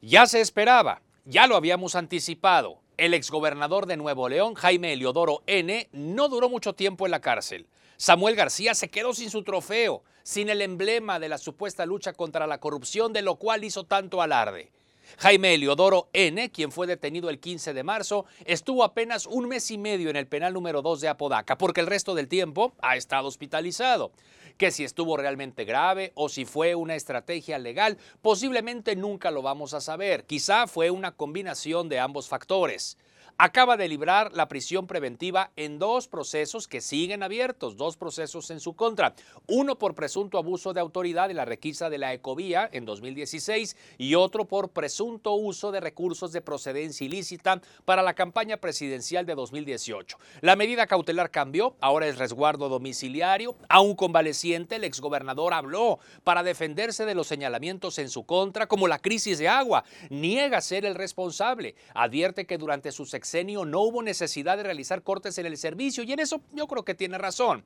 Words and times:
Ya 0.00 0.26
se 0.26 0.40
esperaba, 0.40 1.02
ya 1.24 1.48
lo 1.48 1.56
habíamos 1.56 1.96
anticipado. 1.96 2.80
El 2.96 3.14
exgobernador 3.14 3.86
de 3.86 3.96
Nuevo 3.96 4.28
León, 4.28 4.54
Jaime 4.54 4.92
Eliodoro 4.92 5.42
N., 5.46 5.88
no 5.90 6.28
duró 6.28 6.48
mucho 6.48 6.72
tiempo 6.72 7.04
en 7.04 7.10
la 7.10 7.20
cárcel. 7.20 7.66
Samuel 7.96 8.36
García 8.36 8.74
se 8.74 8.90
quedó 8.90 9.12
sin 9.12 9.28
su 9.28 9.42
trofeo, 9.42 10.04
sin 10.22 10.50
el 10.50 10.62
emblema 10.62 11.18
de 11.18 11.28
la 11.28 11.36
supuesta 11.36 11.84
lucha 11.84 12.12
contra 12.12 12.46
la 12.46 12.60
corrupción, 12.60 13.12
de 13.12 13.22
lo 13.22 13.36
cual 13.36 13.64
hizo 13.64 13.84
tanto 13.84 14.22
alarde. 14.22 14.70
Jaime 15.16 15.54
Eliodoro 15.54 16.08
N., 16.12 16.50
quien 16.50 16.70
fue 16.70 16.86
detenido 16.86 17.30
el 17.30 17.40
15 17.40 17.72
de 17.72 17.82
marzo, 17.82 18.26
estuvo 18.44 18.84
apenas 18.84 19.26
un 19.26 19.48
mes 19.48 19.70
y 19.70 19.78
medio 19.78 20.10
en 20.10 20.16
el 20.16 20.26
penal 20.26 20.52
número 20.52 20.82
2 20.82 21.00
de 21.00 21.08
Apodaca, 21.08 21.58
porque 21.58 21.80
el 21.80 21.86
resto 21.86 22.14
del 22.14 22.28
tiempo 22.28 22.74
ha 22.80 22.96
estado 22.96 23.28
hospitalizado. 23.28 24.12
Que 24.56 24.70
si 24.70 24.84
estuvo 24.84 25.16
realmente 25.16 25.64
grave 25.64 26.12
o 26.14 26.28
si 26.28 26.44
fue 26.44 26.74
una 26.74 26.96
estrategia 26.96 27.58
legal, 27.58 27.96
posiblemente 28.22 28.96
nunca 28.96 29.30
lo 29.30 29.40
vamos 29.40 29.72
a 29.72 29.80
saber. 29.80 30.24
Quizá 30.24 30.66
fue 30.66 30.90
una 30.90 31.12
combinación 31.12 31.88
de 31.88 32.00
ambos 32.00 32.28
factores 32.28 32.96
acaba 33.40 33.76
de 33.76 33.86
librar 33.86 34.32
la 34.34 34.48
prisión 34.48 34.88
preventiva 34.88 35.52
en 35.54 35.78
dos 35.78 36.08
procesos 36.08 36.66
que 36.66 36.80
siguen 36.80 37.22
abiertos, 37.22 37.76
dos 37.76 37.96
procesos 37.96 38.50
en 38.50 38.58
su 38.58 38.74
contra. 38.74 39.14
Uno 39.46 39.78
por 39.78 39.94
presunto 39.94 40.38
abuso 40.38 40.72
de 40.72 40.80
autoridad 40.80 41.30
en 41.30 41.36
la 41.36 41.44
requisa 41.44 41.88
de 41.88 41.98
la 41.98 42.12
Ecovía 42.12 42.68
en 42.72 42.84
2016 42.84 43.76
y 43.96 44.16
otro 44.16 44.46
por 44.46 44.70
presunto 44.70 45.34
uso 45.34 45.70
de 45.70 45.78
recursos 45.78 46.32
de 46.32 46.40
procedencia 46.40 47.04
ilícita 47.04 47.60
para 47.84 48.02
la 48.02 48.14
campaña 48.14 48.56
presidencial 48.56 49.24
de 49.24 49.36
2018. 49.36 50.18
La 50.40 50.56
medida 50.56 50.88
cautelar 50.88 51.30
cambió, 51.30 51.76
ahora 51.80 52.08
es 52.08 52.18
resguardo 52.18 52.68
domiciliario. 52.68 53.54
A 53.68 53.80
un 53.80 53.94
convaleciente, 53.94 54.76
el 54.76 54.84
exgobernador 54.84 55.54
habló 55.54 56.00
para 56.24 56.42
defenderse 56.42 57.04
de 57.04 57.14
los 57.14 57.28
señalamientos 57.28 58.00
en 58.00 58.08
su 58.08 58.24
contra, 58.24 58.66
como 58.66 58.88
la 58.88 58.98
crisis 58.98 59.38
de 59.38 59.46
agua. 59.46 59.84
Niega 60.10 60.60
ser 60.60 60.84
el 60.84 60.96
responsable. 60.96 61.76
Advierte 61.94 62.44
que 62.44 62.58
durante 62.58 62.90
no 63.34 63.80
hubo 63.80 64.02
necesidad 64.02 64.56
de 64.56 64.62
realizar 64.62 65.02
cortes 65.02 65.38
en 65.38 65.46
el 65.46 65.56
servicio 65.56 66.02
y 66.02 66.12
en 66.12 66.20
eso 66.20 66.40
yo 66.52 66.66
creo 66.66 66.84
que 66.84 66.94
tiene 66.94 67.18
razón. 67.18 67.64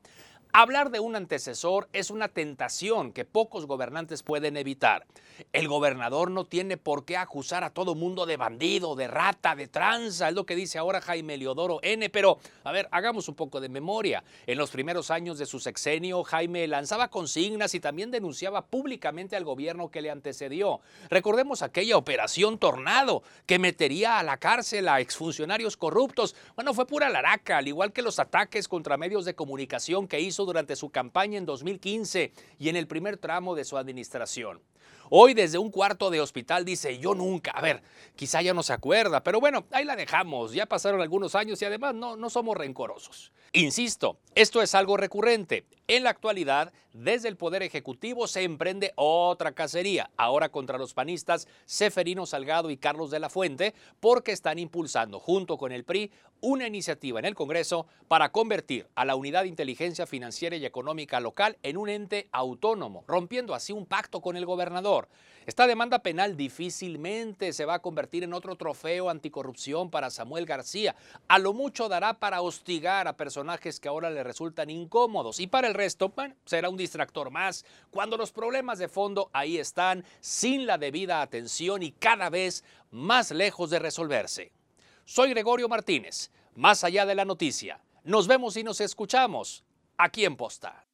Hablar 0.55 0.91
de 0.91 0.99
un 0.99 1.15
antecesor 1.15 1.89
es 1.93 2.11
una 2.11 2.27
tentación 2.27 3.11
que 3.11 3.25
pocos 3.25 3.65
gobernantes 3.65 4.21
pueden 4.21 4.55
evitar. 4.55 5.07
El 5.51 5.67
gobernador 5.67 6.29
no 6.29 6.45
tiene 6.45 6.77
por 6.77 7.05
qué 7.05 7.17
acusar 7.17 7.63
a 7.63 7.71
todo 7.71 7.95
mundo 7.95 8.27
de 8.27 8.37
bandido, 8.37 8.95
de 8.95 9.07
rata, 9.07 9.55
de 9.55 9.67
tranza, 9.67 10.29
es 10.29 10.35
lo 10.35 10.45
que 10.45 10.55
dice 10.55 10.77
ahora 10.77 11.01
Jaime 11.01 11.37
Leodoro 11.37 11.79
N. 11.81 12.07
Pero, 12.11 12.37
a 12.63 12.71
ver, 12.71 12.87
hagamos 12.91 13.27
un 13.29 13.33
poco 13.33 13.61
de 13.61 13.67
memoria. 13.67 14.23
En 14.45 14.59
los 14.59 14.69
primeros 14.69 15.09
años 15.09 15.39
de 15.39 15.47
su 15.47 15.59
sexenio, 15.59 16.23
Jaime 16.23 16.67
lanzaba 16.67 17.07
consignas 17.07 17.73
y 17.73 17.79
también 17.79 18.11
denunciaba 18.11 18.67
públicamente 18.67 19.35
al 19.35 19.45
gobierno 19.45 19.89
que 19.89 20.03
le 20.03 20.11
antecedió. 20.11 20.81
Recordemos 21.09 21.63
aquella 21.63 21.97
operación 21.97 22.59
Tornado 22.59 23.23
que 23.47 23.57
metería 23.57 24.19
a 24.19 24.23
la 24.23 24.37
cárcel 24.37 24.87
a 24.87 24.99
exfuncionarios 24.99 25.77
corruptos. 25.77 26.35
Bueno, 26.53 26.75
fue 26.75 26.85
pura 26.85 27.09
laraca, 27.09 27.57
al 27.57 27.67
igual 27.67 27.91
que 27.91 28.03
los 28.03 28.19
ataques 28.19 28.67
contra 28.67 28.97
medios 28.97 29.25
de 29.25 29.33
comunicación 29.33 30.07
que 30.07 30.21
hizo 30.21 30.42
durante 30.45 30.75
su 30.75 30.89
campaña 30.89 31.37
en 31.37 31.45
2015 31.45 32.31
y 32.59 32.69
en 32.69 32.75
el 32.75 32.87
primer 32.87 33.17
tramo 33.17 33.55
de 33.55 33.65
su 33.65 33.77
administración. 33.77 34.61
Hoy 35.09 35.33
desde 35.33 35.57
un 35.57 35.69
cuarto 35.69 36.09
de 36.09 36.21
hospital 36.21 36.65
dice, 36.65 36.97
yo 36.97 37.13
nunca, 37.13 37.51
a 37.51 37.61
ver, 37.61 37.83
quizá 38.15 38.41
ya 38.41 38.53
no 38.53 38.63
se 38.63 38.73
acuerda, 38.73 39.23
pero 39.23 39.39
bueno, 39.39 39.65
ahí 39.71 39.85
la 39.85 39.95
dejamos, 39.95 40.53
ya 40.53 40.65
pasaron 40.65 41.01
algunos 41.01 41.35
años 41.35 41.61
y 41.61 41.65
además 41.65 41.93
no, 41.93 42.15
no 42.15 42.29
somos 42.29 42.57
rencorosos. 42.57 43.31
Insisto, 43.51 44.17
esto 44.33 44.61
es 44.63 44.73
algo 44.73 44.97
recurrente. 44.97 45.65
En 45.87 46.03
la 46.03 46.09
actualidad, 46.09 46.73
desde 46.93 47.27
el 47.27 47.37
Poder 47.37 47.61
Ejecutivo 47.61 48.27
se 48.27 48.41
emprende 48.43 48.93
otra 48.95 49.51
cacería, 49.51 50.09
ahora 50.17 50.49
contra 50.49 50.79
los 50.79 50.95
panistas 50.95 51.47
Seferino 51.65 52.25
Salgado 52.25 52.71
y 52.71 52.77
Carlos 52.77 53.11
de 53.11 53.19
la 53.19 53.29
Fuente, 53.29 53.75
porque 53.99 54.31
están 54.31 54.57
impulsando, 54.57 55.19
junto 55.19 55.57
con 55.57 55.71
el 55.71 55.83
PRI, 55.83 56.11
una 56.41 56.65
iniciativa 56.65 57.19
en 57.19 57.25
el 57.25 57.35
Congreso 57.35 57.85
para 58.07 58.31
convertir 58.31 58.87
a 58.95 59.05
la 59.05 59.15
Unidad 59.15 59.43
de 59.43 59.49
Inteligencia 59.49 60.07
Y 60.41 60.65
Económica 60.65 61.19
Local 61.19 61.57
en 61.63 61.77
un 61.77 61.89
ente 61.89 62.27
autónomo, 62.31 63.03
rompiendo 63.07 63.53
así 63.53 63.71
un 63.71 63.85
pacto 63.85 64.21
con 64.21 64.35
el 64.35 64.45
gobernador. 64.45 65.07
Esta 65.45 65.67
demanda 65.67 65.99
penal 65.99 66.37
difícilmente 66.37 67.51
se 67.53 67.65
va 67.65 67.75
a 67.75 67.81
convertir 67.81 68.23
en 68.23 68.33
otro 68.33 68.55
trofeo 68.55 69.09
anticorrupción 69.09 69.89
para 69.89 70.09
Samuel 70.09 70.45
García. 70.45 70.95
A 71.27 71.37
lo 71.37 71.53
mucho 71.53 71.89
dará 71.89 72.19
para 72.19 72.41
hostigar 72.41 73.07
a 73.07 73.17
personajes 73.17 73.79
que 73.79 73.89
ahora 73.89 74.09
le 74.09 74.23
resultan 74.23 74.69
incómodos 74.69 75.39
y 75.39 75.47
para 75.47 75.67
el 75.67 75.73
resto, 75.73 76.13
será 76.45 76.69
un 76.69 76.77
distractor 76.77 77.29
más 77.29 77.65
cuando 77.91 78.17
los 78.17 78.31
problemas 78.31 78.79
de 78.79 78.87
fondo 78.87 79.29
ahí 79.33 79.57
están 79.57 80.05
sin 80.21 80.65
la 80.65 80.77
debida 80.77 81.21
atención 81.21 81.83
y 81.83 81.91
cada 81.91 82.29
vez 82.29 82.63
más 82.91 83.31
lejos 83.31 83.69
de 83.69 83.79
resolverse. 83.79 84.51
Soy 85.05 85.31
Gregorio 85.31 85.67
Martínez, 85.67 86.31
más 86.55 86.83
allá 86.83 87.05
de 87.05 87.15
la 87.15 87.25
noticia. 87.25 87.81
Nos 88.03 88.27
vemos 88.27 88.55
y 88.57 88.63
nos 88.63 88.79
escuchamos 88.79 89.63
aquí 90.03 90.25
en 90.25 90.35
Posta. 90.35 90.85